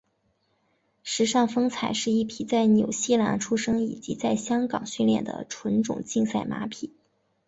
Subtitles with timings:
[1.03, 6.91] 时尚风采是一匹在纽西兰出生以及在香港训练的纯种竞赛马匹。